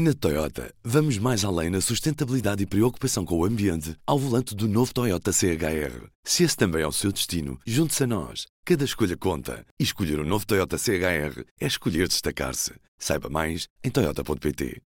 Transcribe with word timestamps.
Na 0.00 0.14
Toyota, 0.14 0.72
vamos 0.84 1.18
mais 1.18 1.44
além 1.44 1.70
na 1.70 1.80
sustentabilidade 1.80 2.62
e 2.62 2.66
preocupação 2.66 3.24
com 3.24 3.36
o 3.36 3.44
ambiente 3.44 3.96
ao 4.06 4.16
volante 4.16 4.54
do 4.54 4.68
novo 4.68 4.94
Toyota 4.94 5.32
CHR. 5.32 6.06
Se 6.22 6.44
esse 6.44 6.56
também 6.56 6.82
é 6.82 6.86
o 6.86 6.92
seu 6.92 7.10
destino, 7.10 7.58
junte-se 7.66 8.04
a 8.04 8.06
nós. 8.06 8.46
Cada 8.64 8.84
escolha 8.84 9.16
conta. 9.16 9.66
E 9.76 9.82
escolher 9.82 10.20
o 10.20 10.22
um 10.22 10.24
novo 10.24 10.46
Toyota 10.46 10.78
CHR 10.78 11.42
é 11.60 11.66
escolher 11.66 12.06
destacar-se. 12.06 12.74
Saiba 12.96 13.28
mais 13.28 13.66
em 13.82 13.90
Toyota.pt. 13.90 14.80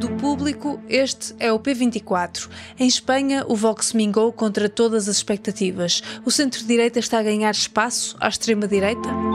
Do 0.00 0.10
público, 0.12 0.82
este 0.88 1.34
é 1.38 1.52
o 1.52 1.60
P24. 1.60 2.48
Em 2.78 2.88
Espanha, 2.88 3.44
o 3.46 3.54
Vox 3.54 3.92
mingou 3.92 4.32
contra 4.32 4.66
todas 4.66 5.10
as 5.10 5.16
expectativas. 5.18 6.02
O 6.24 6.30
centro-direita 6.30 6.98
está 6.98 7.18
a 7.18 7.22
ganhar 7.22 7.50
espaço 7.50 8.16
à 8.18 8.28
extrema-direita? 8.28 9.33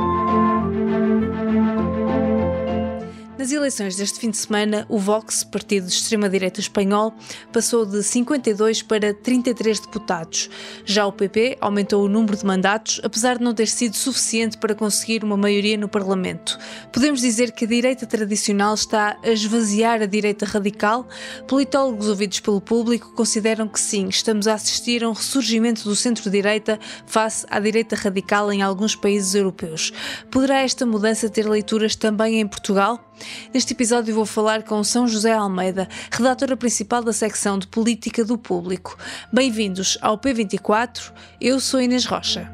Nas 3.50 3.56
eleições 3.56 3.96
deste 3.96 4.20
fim 4.20 4.30
de 4.30 4.38
semana, 4.38 4.86
o 4.88 5.00
Vox, 5.00 5.44
partido 5.44 5.88
de 5.88 5.94
extrema-direita 5.94 6.60
espanhol, 6.60 7.16
passou 7.52 7.84
de 7.84 8.04
52 8.04 8.84
para 8.84 9.12
33 9.12 9.80
deputados. 9.80 10.52
Já 10.86 11.08
o 11.08 11.12
PP 11.12 11.58
aumentou 11.60 12.06
o 12.06 12.08
número 12.08 12.38
de 12.38 12.46
mandatos, 12.46 13.02
apesar 13.04 13.40
de 13.40 13.44
não 13.44 13.52
ter 13.52 13.68
sido 13.68 13.96
suficiente 13.96 14.56
para 14.56 14.76
conseguir 14.76 15.24
uma 15.24 15.36
maioria 15.36 15.78
no 15.78 15.90
Parlamento. 15.90 16.60
Podemos 16.94 17.22
dizer 17.22 17.52
que 17.52 17.66
a 17.66 17.68
direita 17.68 18.06
tradicional 18.06 18.76
está 18.76 19.18
a 19.24 19.32
esvaziar 19.32 20.00
a 20.04 20.06
direita 20.06 20.46
radical? 20.46 21.08
Politólogos 21.48 22.08
ouvidos 22.08 22.40
pelo 22.42 22.62
público 22.62 23.14
consideram 23.14 23.68
que 23.68 23.80
sim, 23.80 24.10
estamos 24.10 24.48
a 24.48 24.54
assistir 24.54 25.04
a 25.04 25.10
um 25.10 25.14
ressurgimento 25.14 25.86
do 25.86 25.96
centro-direita 25.96 26.80
face 27.08 27.48
à 27.50 27.60
direita 27.60 27.96
radical 27.96 28.54
em 28.54 28.62
alguns 28.62 28.96
países 28.96 29.34
europeus. 29.34 29.92
Poderá 30.30 30.62
esta 30.62 30.86
mudança 30.86 31.28
ter 31.28 31.50
leituras 31.50 31.96
também 31.96 32.40
em 32.40 32.48
Portugal? 32.48 33.04
Neste 33.54 33.74
episódio 33.74 34.14
vou 34.14 34.26
falar 34.26 34.64
com 34.64 34.84
São 34.84 35.08
José 35.08 35.34
Almeida, 35.34 35.88
redatora 36.12 36.56
principal 36.56 37.04
da 37.04 37.14
secção 37.14 37.58
de 37.58 37.68
Política 37.68 38.24
do 38.24 38.38
Público. 38.38 38.98
Bem-vindos 39.32 39.98
ao 40.02 40.18
P24, 40.18 41.12
eu 41.40 41.60
sou 41.60 41.82
Inês 41.82 42.06
Rocha. 42.06 42.52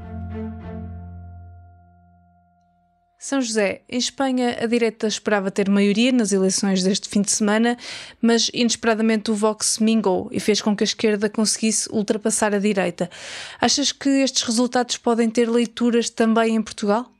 São 3.25 3.41
José, 3.41 3.81
em 3.89 3.97
Espanha 3.97 4.55
a 4.61 4.67
direita 4.67 5.07
esperava 5.07 5.49
ter 5.49 5.67
maioria 5.67 6.11
nas 6.11 6.31
eleições 6.31 6.83
deste 6.83 7.09
fim 7.09 7.23
de 7.23 7.31
semana, 7.31 7.75
mas 8.21 8.51
inesperadamente 8.53 9.31
o 9.31 9.33
Vox 9.33 9.79
mingou 9.79 10.29
e 10.31 10.39
fez 10.39 10.61
com 10.61 10.75
que 10.75 10.83
a 10.83 10.85
esquerda 10.85 11.27
conseguisse 11.27 11.89
ultrapassar 11.91 12.53
a 12.53 12.59
direita. 12.59 13.09
Achas 13.59 13.91
que 13.91 14.09
estes 14.09 14.43
resultados 14.43 14.97
podem 14.97 15.27
ter 15.27 15.49
leituras 15.49 16.07
também 16.07 16.55
em 16.55 16.61
Portugal? 16.61 17.11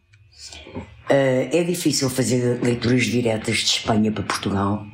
Uh, 1.06 1.56
é 1.56 1.64
difícil 1.64 2.09
fazer 2.09 2.59
leituras 2.64 3.06
diretas 3.06 3.58
de 3.58 3.66
Espanha 3.66 4.11
para 4.11 4.23
Portugal, 4.23 4.88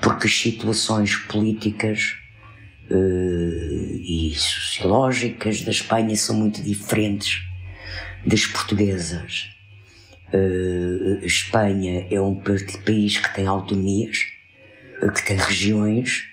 porque 0.00 0.28
as 0.28 0.32
situações 0.32 1.16
políticas 1.16 2.14
uh, 2.88 3.96
e 4.00 4.32
sociológicas 4.36 5.62
da 5.62 5.72
Espanha 5.72 6.14
são 6.14 6.36
muito 6.36 6.62
diferentes 6.62 7.42
das 8.24 8.46
portuguesas. 8.46 9.50
Uh, 10.32 11.24
Espanha 11.26 12.06
é 12.08 12.20
um 12.20 12.36
país 12.36 13.18
que 13.18 13.34
tem 13.34 13.48
autonomias, 13.48 14.18
que 15.16 15.26
tem 15.26 15.36
regiões 15.36 16.28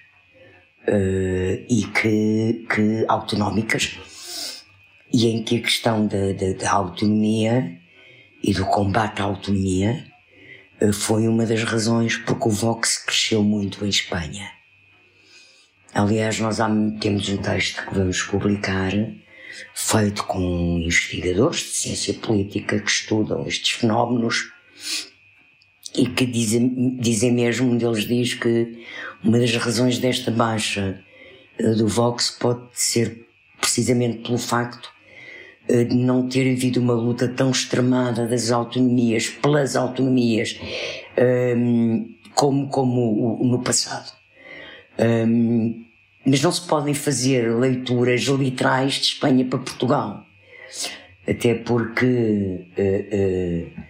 e 1.68 1.84
que, 1.88 2.66
que 2.74 3.06
autonómicas, 3.08 3.98
e 5.12 5.28
em 5.28 5.44
que 5.44 5.58
a 5.58 5.62
questão 5.62 6.08
da 6.08 6.72
autonomia 6.72 7.81
e 8.44 8.54
do 8.54 8.66
combate 8.66 9.22
à 9.22 9.26
autonomia 9.26 10.06
eh, 10.80 10.92
foi 10.92 11.28
uma 11.28 11.46
das 11.46 11.64
razões 11.64 12.18
porque 12.18 12.48
o 12.48 12.52
Vox 12.52 12.98
cresceu 12.98 13.44
muito 13.44 13.86
em 13.86 13.90
Espanha. 13.90 14.52
Aliás, 15.94 16.40
nós 16.40 16.58
temos 17.00 17.28
um 17.30 17.38
texto 17.38 17.86
que 17.86 17.94
vamos 17.94 18.22
publicar 18.24 18.92
feito 19.76 20.24
com 20.24 20.80
investigadores 20.80 21.60
de 21.60 21.68
ciência 21.68 22.14
política 22.14 22.80
que 22.80 22.90
estudam 22.90 23.46
estes 23.46 23.72
fenómenos 23.72 24.52
e 25.94 26.08
que 26.08 26.26
dizem, 26.26 26.96
dizem 26.98 27.34
mesmo, 27.34 27.70
um 27.70 27.78
deles 27.78 28.08
diz 28.08 28.34
que 28.34 28.86
uma 29.24 29.38
das 29.38 29.54
razões 29.58 30.00
desta 30.00 30.32
baixa 30.32 31.04
eh, 31.60 31.74
do 31.74 31.88
Vox 31.88 32.32
pode 32.32 32.62
ser 32.72 33.28
precisamente 33.60 34.20
pelo 34.20 34.38
facto 34.38 34.90
de 35.68 35.96
não 35.96 36.28
ter 36.28 36.52
havido 36.52 36.80
uma 36.80 36.94
luta 36.94 37.28
tão 37.28 37.52
extremada 37.52 38.28
das 38.28 38.52
autonomias, 38.52 39.30
pelas 39.30 39.76
autonomias, 39.76 40.60
um, 41.18 41.22
ehm, 41.24 42.06
como, 42.34 42.68
como 42.70 43.40
no 43.44 43.62
passado. 43.62 44.12
Um, 45.00 45.04
ehm, 45.04 45.86
mas 46.26 46.42
não 46.42 46.52
se 46.52 46.68
podem 46.68 46.94
fazer 46.94 47.56
leituras 47.56 48.22
literais 48.22 48.96
de 48.96 49.06
Espanha 49.06 49.46
para 49.46 49.60
Portugal. 49.60 50.26
Até 51.28 51.56
porque, 51.56 52.66
uh, 52.78 53.78
uh, 53.78 53.84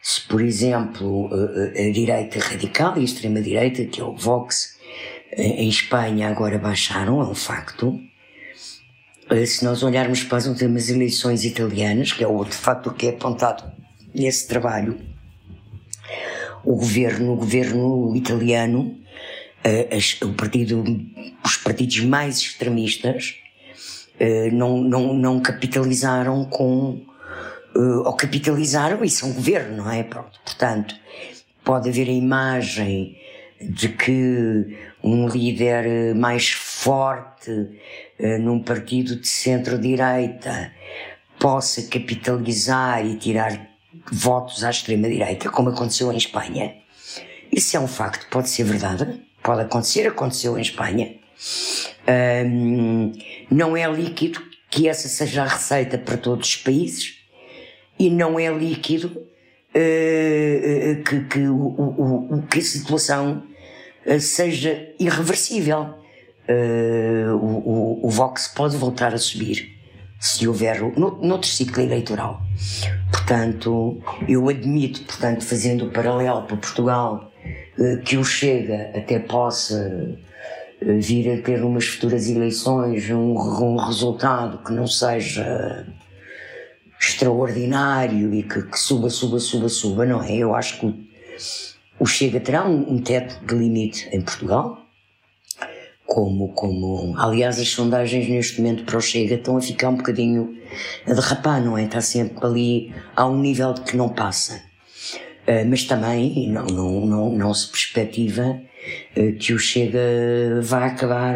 se 0.00 0.26
por 0.26 0.40
exemplo 0.40 1.26
uh, 1.26 1.70
a 1.70 1.92
direita 1.92 2.38
radical 2.38 2.96
e 2.96 3.00
a 3.00 3.04
extrema-direita, 3.04 3.84
que 3.84 4.00
é 4.00 4.04
o 4.04 4.14
Vox, 4.14 4.78
em 5.36 5.68
Espanha 5.68 6.28
agora 6.28 6.58
baixaram, 6.58 7.20
é 7.20 7.24
um 7.24 7.34
facto, 7.34 7.98
eh, 7.98 8.11
se 9.46 9.64
nós 9.64 9.82
olharmos 9.82 10.22
para 10.24 10.38
as 10.38 10.46
últimas 10.46 10.88
eleições 10.88 11.44
italianas, 11.44 12.12
que 12.12 12.22
é 12.22 12.26
o 12.26 12.32
outro 12.32 12.56
fato 12.56 12.92
que 12.92 13.06
é 13.06 13.10
apontado 13.10 13.64
nesse 14.14 14.46
trabalho, 14.46 14.98
o 16.64 16.76
governo, 16.76 17.32
o 17.32 17.36
governo 17.36 18.14
italiano, 18.14 18.96
eh, 19.64 19.88
o 20.22 20.32
partido, 20.34 20.84
os 21.44 21.56
partidos 21.56 22.00
mais 22.00 22.38
extremistas 22.38 23.36
eh, 24.20 24.50
não, 24.50 24.82
não, 24.82 25.14
não 25.14 25.40
capitalizaram 25.40 26.44
com 26.44 27.00
ou 27.74 28.12
capitalizaram 28.12 29.02
e 29.02 29.08
são 29.08 29.32
governo, 29.32 29.78
não 29.78 29.90
é? 29.90 30.02
Pronto. 30.02 30.38
Portanto, 30.44 30.94
pode 31.64 31.88
haver 31.88 32.06
a 32.06 32.12
imagem 32.12 33.16
de 33.68 33.88
que 33.88 34.76
um 35.02 35.28
líder 35.28 36.14
mais 36.14 36.50
forte 36.50 37.50
uh, 37.50 38.38
num 38.40 38.60
partido 38.62 39.16
de 39.16 39.28
centro-direita 39.28 40.72
possa 41.38 41.82
capitalizar 41.82 43.04
e 43.04 43.16
tirar 43.16 43.68
votos 44.10 44.64
à 44.64 44.70
extrema-direita, 44.70 45.50
como 45.50 45.70
aconteceu 45.70 46.12
em 46.12 46.16
Espanha. 46.16 46.74
Isso 47.50 47.76
é 47.76 47.80
um 47.80 47.88
facto, 47.88 48.28
pode 48.30 48.48
ser 48.48 48.64
verdade, 48.64 49.20
pode 49.42 49.62
acontecer, 49.62 50.06
aconteceu 50.06 50.56
em 50.56 50.62
Espanha. 50.62 51.14
Um, 52.46 53.12
não 53.50 53.76
é 53.76 53.86
líquido 53.90 54.40
que 54.70 54.88
essa 54.88 55.08
seja 55.08 55.42
a 55.42 55.46
receita 55.46 55.98
para 55.98 56.16
todos 56.16 56.48
os 56.48 56.56
países 56.56 57.18
e 57.98 58.08
não 58.08 58.38
é 58.38 58.50
líquido 58.50 59.08
uh, 59.08 61.02
que, 61.04 61.20
que, 61.28 61.40
o, 61.40 61.56
o, 61.56 62.38
o, 62.38 62.42
que 62.42 62.58
a 62.58 62.62
situação 62.62 63.42
seja 64.18 64.94
irreversível 64.98 65.94
uh, 66.48 67.36
o, 67.36 68.00
o, 68.02 68.06
o, 68.06 68.10
Vox 68.10 68.48
pode 68.48 68.76
voltar 68.76 69.14
a 69.14 69.18
subir 69.18 69.70
se 70.20 70.46
houver 70.46 70.80
no, 70.96 71.18
noutro 71.20 71.48
ciclo 71.48 71.82
eleitoral. 71.82 72.40
Portanto, 73.10 74.00
eu 74.28 74.48
admito, 74.48 75.02
portanto, 75.02 75.44
fazendo 75.44 75.86
o 75.86 75.90
paralelo 75.90 76.42
para 76.42 76.56
Portugal, 76.56 77.32
uh, 77.78 77.98
que 78.02 78.16
o 78.16 78.24
Chega 78.24 78.90
até 78.94 79.18
possa 79.18 80.18
vir 80.80 81.32
a 81.32 81.42
ter 81.42 81.62
umas 81.62 81.86
futuras 81.86 82.28
eleições 82.28 83.08
um, 83.10 83.34
um 83.34 83.76
resultado 83.76 84.58
que 84.64 84.72
não 84.72 84.86
seja 84.86 85.86
extraordinário 87.00 88.32
e 88.34 88.42
que, 88.42 88.62
que, 88.62 88.78
suba, 88.78 89.10
suba, 89.10 89.38
suba, 89.38 89.68
suba, 89.68 90.06
não 90.06 90.22
é? 90.22 90.36
Eu 90.36 90.54
acho 90.54 90.80
que 90.80 91.10
o, 92.02 92.06
Chega 92.06 92.40
terá 92.40 92.66
um, 92.66 92.94
um 92.94 92.98
teto 92.98 93.44
de 93.44 93.54
limite 93.54 94.08
em 94.12 94.20
Portugal, 94.20 94.78
como, 96.06 96.52
como, 96.52 97.14
aliás, 97.18 97.58
as 97.58 97.68
sondagens 97.68 98.28
neste 98.28 98.60
momento 98.60 98.84
para 98.84 98.98
o 98.98 99.00
Chega 99.00 99.36
estão 99.36 99.56
a 99.56 99.60
ficar 99.60 99.88
um 99.88 99.96
bocadinho 99.96 100.56
a 101.06 101.14
derrapar, 101.14 101.64
não 101.64 101.78
é? 101.78 101.84
Está 101.84 102.00
sempre 102.00 102.44
ali 102.44 102.94
a 103.16 103.26
um 103.26 103.38
nível 103.38 103.72
de 103.72 103.82
que 103.82 103.96
não 103.96 104.08
passa. 104.08 104.71
Uh, 105.46 105.66
mas 105.68 105.84
também 105.84 106.48
não, 106.48 106.64
não, 106.66 107.06
não, 107.06 107.32
não 107.32 107.54
se 107.54 107.68
perspectiva 107.68 108.60
uh, 109.16 109.32
que 109.38 109.52
o 109.52 109.58
Chega 109.58 109.98
vá 110.62 110.86
acabar 110.86 111.34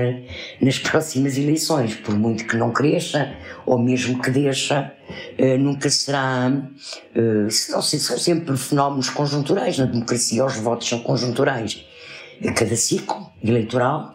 nas 0.60 0.78
próximas 0.80 1.36
eleições, 1.36 1.94
por 1.96 2.16
muito 2.16 2.44
que 2.44 2.56
não 2.56 2.72
cresça, 2.72 3.34
ou 3.64 3.78
mesmo 3.78 4.22
que 4.22 4.30
deixa, 4.30 4.92
uh, 5.38 5.58
nunca 5.58 5.90
será. 5.90 6.52
Uh, 7.14 7.50
são, 7.50 7.82
são 7.82 8.18
sempre 8.18 8.56
fenómenos 8.56 9.08
conjunturais 9.10 9.78
na 9.78 9.86
democracia, 9.86 10.44
os 10.44 10.56
votos 10.56 10.88
são 10.88 11.00
conjunturais. 11.00 11.84
Cada 12.54 12.76
ciclo 12.76 13.32
eleitoral 13.42 14.14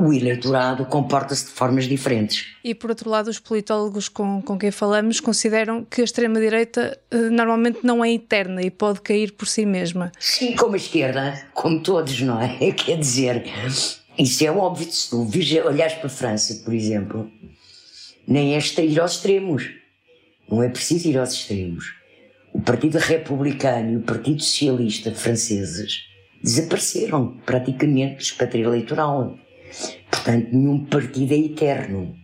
o 0.00 0.12
eleitorado 0.12 0.86
comporta-se 0.86 1.46
de 1.46 1.50
formas 1.52 1.84
diferentes. 1.84 2.46
E 2.64 2.74
por 2.74 2.90
outro 2.90 3.10
lado, 3.10 3.28
os 3.28 3.38
politólogos 3.38 4.08
com, 4.08 4.40
com 4.40 4.58
quem 4.58 4.70
falamos 4.70 5.20
consideram 5.20 5.84
que 5.84 6.00
a 6.00 6.04
extrema-direita 6.04 6.98
eh, 7.10 7.16
normalmente 7.30 7.80
não 7.82 8.04
é 8.04 8.12
eterna 8.12 8.62
e 8.62 8.70
pode 8.70 9.00
cair 9.02 9.32
por 9.32 9.46
si 9.46 9.66
mesma. 9.66 10.10
Sim, 10.18 10.56
como 10.56 10.74
a 10.74 10.78
esquerda, 10.78 11.46
como 11.52 11.82
todos, 11.82 12.20
não 12.22 12.40
é? 12.40 12.56
Quer 12.72 12.98
dizer, 12.98 13.44
isso 14.18 14.44
é 14.44 14.50
óbvio. 14.50 14.90
Se 14.90 15.10
tu 15.10 15.28
olhares 15.66 15.94
para 15.94 16.06
a 16.06 16.10
França, 16.10 16.62
por 16.64 16.72
exemplo, 16.72 17.30
nem 18.26 18.54
é 18.54 18.58
ir 18.58 19.00
aos 19.00 19.12
extremos. 19.12 19.70
Não 20.50 20.62
é 20.62 20.68
preciso 20.68 21.08
ir 21.08 21.18
aos 21.18 21.32
extremos. 21.32 21.94
O 22.52 22.60
Partido 22.60 22.98
Republicano 22.98 23.92
e 23.92 23.96
o 23.96 24.02
Partido 24.02 24.42
Socialista 24.42 25.14
franceses 25.14 26.04
desapareceram 26.42 27.38
praticamente 27.44 28.16
do 28.16 28.22
espectro 28.22 28.60
eleitoral. 28.60 29.38
Portanto, 30.10 30.48
nenhum 30.52 30.84
partido 30.84 31.32
é 31.32 31.38
eterno. 31.38 32.14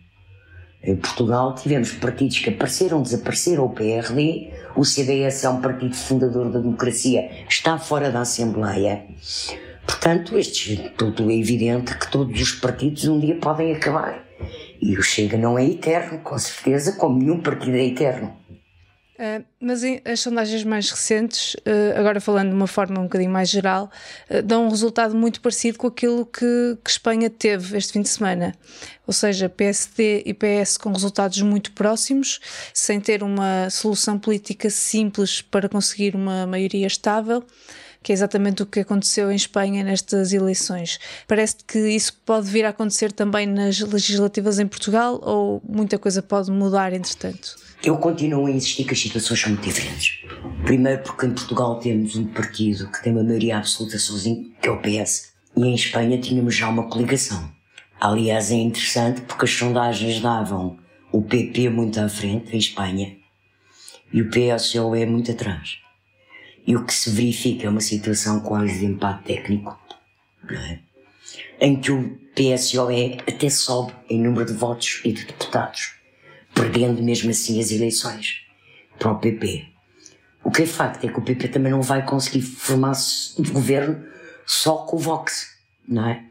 Em 0.83 0.95
Portugal 0.95 1.55
tivemos 1.55 1.91
partidos 1.93 2.39
que 2.39 2.49
apareceram, 2.49 3.01
desapareceram, 3.01 3.65
o 3.65 3.69
PRD, 3.69 4.51
o 4.75 4.85
CDS 4.85 5.43
é 5.43 5.49
um 5.49 5.59
partido 5.59 5.95
fundador 5.95 6.51
da 6.51 6.59
democracia, 6.59 7.29
está 7.49 7.77
fora 7.77 8.11
da 8.11 8.21
Assembleia. 8.21 9.03
Portanto, 9.85 10.37
estes, 10.37 10.79
tudo 10.97 11.31
é 11.31 11.35
evidente 11.35 11.97
que 11.97 12.11
todos 12.11 12.39
os 12.39 12.51
partidos 12.51 13.05
um 13.05 13.19
dia 13.19 13.35
podem 13.35 13.73
acabar. 13.73 14.23
E 14.79 14.97
o 14.97 15.01
Chega 15.01 15.37
não 15.37 15.57
é 15.57 15.65
eterno, 15.65 16.19
com 16.19 16.37
certeza, 16.37 16.93
como 16.93 17.17
nenhum 17.17 17.41
partido 17.41 17.75
é 17.75 17.85
eterno. 17.85 18.33
Uh, 19.17 19.43
mas 19.59 19.81
as 20.05 20.19
sondagens 20.19 20.63
mais 20.63 20.91
recentes, 20.91 21.55
uh, 21.55 21.97
agora 21.97 22.21
falando 22.21 22.49
de 22.49 22.55
uma 22.55 22.67
forma 22.67 22.99
um 22.99 23.03
bocadinho 23.03 23.31
mais 23.31 23.49
geral, 23.49 23.89
uh, 24.29 24.43
dão 24.43 24.67
um 24.67 24.69
resultado 24.69 25.15
muito 25.15 25.41
parecido 25.41 25.79
com 25.79 25.87
aquilo 25.87 26.23
que, 26.23 26.77
que, 26.83 26.89
Espanha 26.89 27.27
teve 27.27 27.75
este 27.75 27.93
fim 27.93 28.03
de 28.03 28.09
semana. 28.09 28.53
Ou 29.07 29.13
seja, 29.13 29.49
PSD 29.49 30.21
e 30.23 30.35
PS 30.35 30.77
com 30.77 30.91
resultados 30.91 31.41
muito 31.41 31.71
próximos, 31.71 32.39
sem 32.71 33.01
ter 33.01 33.23
uma 33.23 33.71
solução 33.71 34.19
política 34.19 34.69
simples 34.69 35.41
para 35.41 35.67
conseguir 35.67 36.15
uma 36.15 36.45
maioria 36.45 36.85
estável 36.85 37.43
que 38.03 38.11
é 38.11 38.13
exatamente 38.13 38.63
o 38.63 38.65
que 38.65 38.79
aconteceu 38.79 39.29
em 39.29 39.35
Espanha 39.35 39.83
nestas 39.83 40.31
eleições. 40.31 40.97
Parece 41.27 41.57
que 41.67 41.89
isso 41.89 42.13
pode 42.25 42.49
vir 42.49 42.63
a 42.63 42.69
acontecer 42.69 43.11
também 43.11 43.45
nas 43.45 43.79
legislativas 43.79 44.59
em 44.59 44.67
Portugal 44.67 45.19
ou 45.21 45.61
muita 45.67 45.97
coisa 45.97 46.21
pode 46.21 46.49
mudar 46.49 46.93
entretanto? 46.93 47.66
Eu 47.83 47.97
continuo 47.97 48.47
a 48.47 48.51
insistir 48.51 48.85
que 48.85 48.93
as 48.93 48.99
situações 48.99 49.39
são 49.39 49.51
muito 49.51 49.63
diferentes. 49.63 50.19
Primeiro, 50.63 51.03
porque 51.03 51.25
em 51.25 51.33
Portugal 51.33 51.79
temos 51.79 52.15
um 52.15 52.25
partido 52.25 52.91
que 52.91 53.03
tem 53.03 53.13
uma 53.13 53.23
maioria 53.23 53.57
absoluta 53.57 53.99
sozinho, 53.99 54.51
que 54.61 54.67
é 54.67 54.71
o 54.71 54.81
PS, 54.81 55.33
e 55.55 55.63
em 55.63 55.75
Espanha 55.75 56.19
tínhamos 56.19 56.55
já 56.55 56.67
uma 56.69 56.89
coligação. 56.89 57.51
Aliás, 57.99 58.51
é 58.51 58.55
interessante 58.55 59.21
porque 59.21 59.45
as 59.45 59.51
sondagens 59.51 60.19
davam 60.19 60.77
o 61.11 61.21
PP 61.21 61.69
muito 61.69 61.99
à 61.99 62.09
frente, 62.09 62.55
em 62.55 62.59
Espanha, 62.59 63.15
e 64.11 64.21
o 64.21 64.29
PSOE 64.29 65.05
muito 65.05 65.31
atrás. 65.31 65.77
E 66.65 66.75
o 66.75 66.85
que 66.85 66.93
se 66.93 67.09
verifica 67.09 67.67
é 67.67 67.69
uma 67.69 67.81
situação 67.81 68.41
quase 68.41 68.79
de 68.79 68.85
empate 68.85 69.23
técnico, 69.23 69.79
é? 70.51 70.79
em 71.59 71.79
que 71.79 71.91
o 71.91 72.17
PSOE 72.35 73.17
até 73.27 73.49
sobe 73.49 73.93
em 74.09 74.21
número 74.21 74.45
de 74.45 74.53
votos 74.53 75.01
e 75.03 75.11
de 75.11 75.25
deputados, 75.25 75.96
perdendo 76.57 77.03
mesmo 77.03 77.29
assim 77.29 77.59
as 77.59 77.71
eleições 77.71 78.41
para 78.97 79.11
o 79.11 79.19
PP. 79.19 79.65
O 80.43 80.49
que 80.49 80.63
é 80.63 80.65
facto 80.65 81.05
é 81.05 81.11
que 81.11 81.19
o 81.19 81.21
PP 81.21 81.49
também 81.49 81.71
não 81.71 81.81
vai 81.81 82.03
conseguir 82.03 82.41
formar-se 82.41 83.39
de 83.41 83.51
governo 83.51 84.03
só 84.45 84.77
com 84.77 84.95
o 84.95 84.99
Vox, 84.99 85.57
não 85.87 86.09
é? 86.09 86.23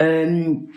Um, 0.00 0.68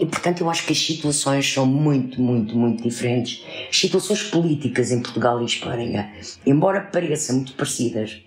e 0.00 0.06
portanto 0.06 0.40
eu 0.40 0.50
acho 0.50 0.66
que 0.66 0.72
as 0.72 0.78
situações 0.78 1.50
são 1.50 1.66
muito, 1.66 2.20
muito, 2.20 2.56
muito 2.56 2.82
diferentes. 2.82 3.44
As 3.68 3.78
situações 3.78 4.22
políticas 4.24 4.90
em 4.90 5.00
Portugal 5.00 5.40
e 5.40 5.44
Espanha, 5.44 6.12
embora 6.44 6.80
pareçam 6.80 7.36
muito 7.36 7.52
parecidas, 7.52 8.20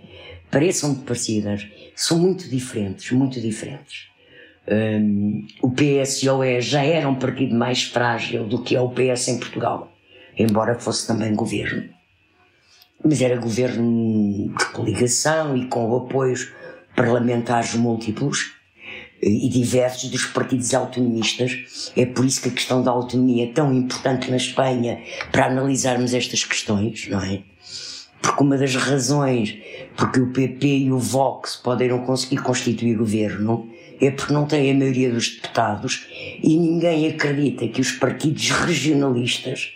pareçam 0.49 0.89
muito 0.89 1.05
parecidas, 1.05 1.67
são 1.95 2.17
muito 2.17 2.47
diferentes, 2.47 3.11
muito 3.11 3.41
diferentes. 3.41 4.07
Um, 4.69 5.47
o 5.63 5.71
PSOE 5.71 6.61
já 6.61 6.83
era 6.83 7.09
um 7.09 7.15
partido 7.15 7.55
mais 7.55 7.83
frágil 7.83 8.45
do 8.45 8.61
que 8.61 8.75
é 8.75 8.81
o 8.81 8.89
PS 8.89 9.29
em 9.29 9.39
Portugal, 9.39 9.91
embora 10.37 10.77
fosse 10.77 11.07
também 11.07 11.33
governo. 11.33 11.89
Mas 13.03 13.19
era 13.19 13.35
governo 13.37 14.53
de 14.55 14.65
coligação 14.65 15.57
e 15.57 15.65
com 15.65 15.95
apoios 15.95 16.51
parlamentares 16.95 17.73
múltiplos 17.73 18.53
e 19.21 19.49
diversos 19.49 20.09
dos 20.11 20.25
partidos 20.25 20.73
autonomistas. 20.73 21.91
É 21.95 22.05
por 22.05 22.25
isso 22.25 22.41
que 22.41 22.49
a 22.49 22.51
questão 22.51 22.83
da 22.83 22.91
autonomia 22.91 23.45
é 23.45 23.51
tão 23.51 23.73
importante 23.73 24.29
na 24.29 24.37
Espanha 24.37 25.01
para 25.31 25.47
analisarmos 25.47 26.13
estas 26.13 26.43
questões, 26.43 27.07
não 27.09 27.21
é? 27.21 27.41
Porque 28.21 28.43
uma 28.43 28.57
das 28.57 28.75
razões 28.75 29.57
porque 29.95 30.19
o 30.19 30.31
PP 30.31 30.67
e 30.67 30.91
o 30.91 30.99
Vox 30.99 31.55
podem 31.55 31.89
não 31.89 32.05
conseguir 32.05 32.37
constituir 32.37 32.95
governo 32.95 33.69
é 34.01 34.11
porque 34.11 34.33
não 34.33 34.45
têm 34.45 34.71
a 34.71 34.73
maioria 34.73 35.11
dos 35.11 35.35
deputados 35.35 36.07
e 36.41 36.57
ninguém 36.57 37.07
acredita 37.07 37.67
que 37.67 37.81
os 37.81 37.91
partidos 37.91 38.49
regionalistas 38.49 39.73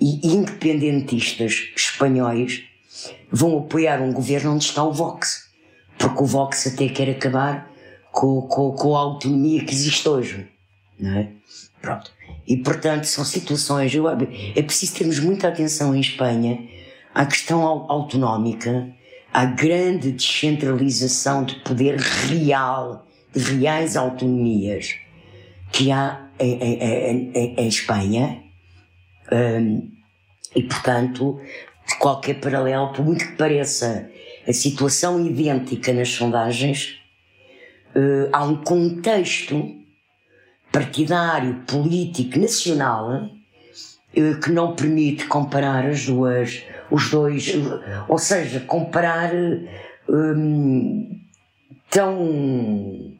e 0.00 0.26
independentistas 0.26 1.70
espanhóis 1.76 2.62
vão 3.30 3.58
apoiar 3.58 4.00
um 4.00 4.12
governo 4.12 4.54
onde 4.54 4.64
está 4.64 4.84
o 4.84 4.92
Vox. 4.92 5.48
Porque 5.98 6.22
o 6.22 6.26
Vox 6.26 6.66
até 6.66 6.88
quer 6.88 7.10
acabar 7.10 7.70
com, 8.12 8.42
com, 8.42 8.72
com 8.72 8.96
a 8.96 9.00
autonomia 9.00 9.64
que 9.64 9.72
existe 9.72 10.08
hoje. 10.08 10.46
Não 10.98 11.18
é? 11.18 11.28
Pronto. 11.80 12.12
E 12.46 12.56
portanto 12.56 13.04
são 13.04 13.24
situações. 13.24 13.94
Eu, 13.94 14.08
é 14.08 14.62
preciso 14.62 14.94
termos 14.96 15.18
muita 15.18 15.48
atenção 15.48 15.94
em 15.94 16.00
Espanha 16.00 16.58
à 17.14 17.24
questão 17.24 17.62
autonómica, 17.62 18.88
à 19.32 19.44
grande 19.44 20.10
descentralização 20.12 21.44
de 21.44 21.56
poder 21.60 21.96
real, 21.98 23.06
reais 23.34 23.96
autonomias 23.96 24.94
que 25.72 25.90
há 25.90 26.28
em, 26.38 26.52
em, 26.54 27.32
em, 27.34 27.54
em 27.56 27.68
Espanha. 27.68 28.42
Um, 29.32 29.90
e, 30.54 30.62
portanto, 30.62 31.40
qualquer 31.98 32.34
paralelo, 32.40 32.92
por 32.92 33.04
muito 33.04 33.26
que 33.26 33.36
pareça 33.36 34.08
a 34.46 34.52
situação 34.52 35.24
idêntica 35.26 35.92
nas 35.92 36.08
sondagens, 36.10 37.00
uh, 37.96 38.28
há 38.32 38.44
um 38.44 38.56
contexto 38.56 39.74
partidário, 40.70 41.62
político, 41.66 42.38
nacional, 42.38 43.24
uh, 43.24 44.40
que 44.40 44.52
não 44.52 44.76
permite 44.76 45.26
comparar 45.26 45.86
as 45.86 46.06
duas 46.06 46.62
os 46.90 47.10
dois, 47.10 47.52
ou 48.08 48.18
seja, 48.18 48.60
comparar 48.60 49.32
hum, 50.08 51.20
tão, 51.90 53.13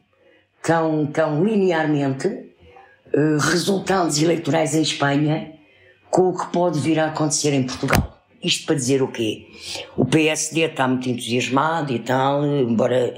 tão, 0.65 1.05
tão 1.05 1.45
linearmente 1.45 2.27
uh, 2.27 3.37
resultados 3.39 4.21
eleitorais 4.21 4.73
em 4.73 4.81
Espanha 4.81 5.53
com 6.09 6.29
o 6.29 6.37
que 6.37 6.51
pode 6.51 6.79
vir 6.79 6.99
a 6.99 7.07
acontecer 7.07 7.53
em 7.53 7.63
Portugal. 7.63 8.19
Isto 8.43 8.65
para 8.65 8.75
dizer 8.75 9.01
o 9.01 9.07
quê? 9.07 9.47
O 9.95 10.05
PSD 10.05 10.61
está 10.61 10.87
muito 10.87 11.09
entusiasmado 11.09 11.93
e 11.93 11.99
tal, 11.99 12.45
embora 12.45 13.13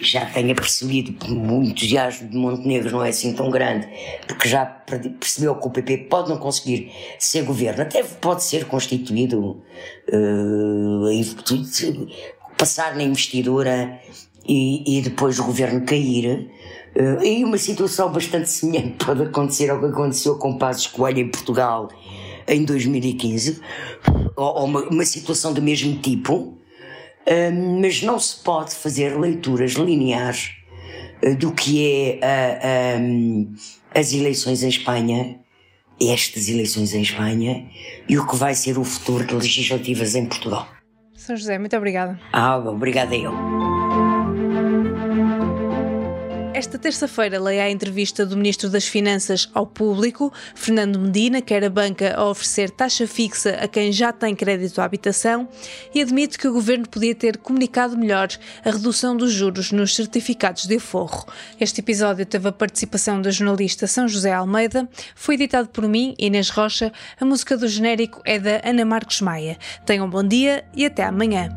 já 0.00 0.26
tenha 0.26 0.54
percebido 0.54 1.12
que 1.12 1.32
o 1.32 1.62
entusiasmo 1.62 2.28
de 2.28 2.36
Montenegro 2.36 2.90
não 2.90 3.04
é 3.04 3.08
assim 3.08 3.32
tão 3.34 3.50
grande, 3.50 3.88
porque 4.26 4.48
já 4.48 4.64
percebeu 4.64 5.54
que 5.56 5.66
o 5.66 5.70
PP 5.70 6.08
pode 6.10 6.28
não 6.28 6.36
conseguir 6.36 6.92
ser 7.18 7.42
governo, 7.42 7.82
até 7.82 8.02
pode 8.02 8.44
ser 8.44 8.66
constituído, 8.66 9.62
uh, 10.12 11.06
passar 12.56 12.96
na 12.96 13.02
investidura 13.02 14.00
e, 14.48 14.98
e, 14.98 15.02
depois 15.02 15.38
o 15.38 15.44
governo 15.44 15.84
cair. 15.84 16.50
Uh, 16.96 17.22
e 17.22 17.44
uma 17.44 17.58
situação 17.58 18.10
bastante 18.10 18.50
semelhante 18.50 18.96
pode 19.04 19.22
acontecer 19.22 19.70
ao 19.70 19.78
que 19.78 19.86
aconteceu 19.86 20.36
com 20.36 20.56
Passos 20.56 20.86
Coelho 20.86 21.20
em 21.20 21.28
Portugal 21.28 21.88
em 22.48 22.64
2015, 22.64 23.60
ou, 24.34 24.60
ou 24.60 24.64
uma, 24.64 24.80
uma 24.88 25.04
situação 25.04 25.52
do 25.52 25.60
mesmo 25.60 25.96
tipo 25.98 26.58
mas 27.80 28.02
não 28.02 28.18
se 28.18 28.36
pode 28.36 28.74
fazer 28.74 29.18
leituras 29.18 29.72
lineares 29.72 30.50
uh, 31.22 31.34
do 31.36 31.52
que 31.52 32.18
é 32.22 32.96
uh, 32.96 33.00
um, 33.00 33.54
as 33.94 34.12
eleições 34.12 34.62
em 34.62 34.68
Espanha, 34.68 35.38
estas 36.00 36.48
eleições 36.48 36.94
em 36.94 37.02
Espanha, 37.02 37.68
e 38.08 38.18
o 38.18 38.26
que 38.26 38.36
vai 38.36 38.54
ser 38.54 38.78
o 38.78 38.84
futuro 38.84 39.26
de 39.26 39.34
legislativas 39.34 40.14
em 40.14 40.26
Portugal. 40.26 40.68
São 41.14 41.36
José, 41.36 41.58
muito 41.58 41.76
obrigada. 41.76 42.18
Ah, 42.32 42.56
obrigada 42.56 43.14
eu. 43.14 43.32
Esta 46.58 46.76
terça-feira 46.76 47.40
leia 47.40 47.62
a 47.62 47.70
entrevista 47.70 48.26
do 48.26 48.36
Ministro 48.36 48.68
das 48.68 48.84
Finanças 48.84 49.48
ao 49.54 49.64
público. 49.64 50.32
Fernando 50.56 50.98
Medina 50.98 51.40
quer 51.40 51.62
a 51.62 51.70
banca 51.70 52.16
a 52.16 52.28
oferecer 52.28 52.68
taxa 52.68 53.06
fixa 53.06 53.50
a 53.60 53.68
quem 53.68 53.92
já 53.92 54.12
tem 54.12 54.34
crédito 54.34 54.80
à 54.80 54.84
habitação 54.84 55.48
e 55.94 56.02
admite 56.02 56.36
que 56.36 56.48
o 56.48 56.52
governo 56.52 56.88
podia 56.88 57.14
ter 57.14 57.36
comunicado 57.36 57.96
melhor 57.96 58.26
a 58.64 58.72
redução 58.72 59.16
dos 59.16 59.32
juros 59.32 59.70
nos 59.70 59.94
certificados 59.94 60.66
de 60.66 60.78
aforro. 60.78 61.26
Este 61.60 61.80
episódio 61.80 62.26
teve 62.26 62.48
a 62.48 62.52
participação 62.52 63.22
da 63.22 63.30
jornalista 63.30 63.86
São 63.86 64.08
José 64.08 64.32
Almeida, 64.32 64.88
foi 65.14 65.36
editado 65.36 65.68
por 65.68 65.86
mim, 65.86 66.16
Inês 66.18 66.50
Rocha. 66.50 66.92
A 67.20 67.24
música 67.24 67.56
do 67.56 67.68
genérico 67.68 68.20
é 68.24 68.36
da 68.36 68.60
Ana 68.64 68.84
Marcos 68.84 69.20
Maia. 69.20 69.56
Tenham 69.86 70.06
um 70.06 70.10
bom 70.10 70.24
dia 70.24 70.64
e 70.74 70.84
até 70.84 71.04
amanhã. 71.04 71.56